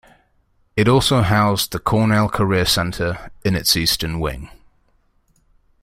It 0.75 0.87
also 0.87 1.21
housed 1.21 1.71
the 1.73 1.77
Cornell 1.79 2.27
Career 2.27 2.65
Center 2.65 3.29
in 3.45 3.53
its 3.55 3.77
eastern 3.77 4.19
wing. 4.19 4.49